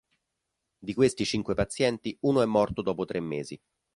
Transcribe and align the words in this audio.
Di 0.79 0.95
questi 0.95 1.25
cinque 1.25 1.53
pazienti 1.53 2.17
uno 2.21 2.41
è 2.41 2.45
morto 2.45 2.81
dopo 2.81 3.05
tre 3.05 3.19
mesi. 3.19 3.61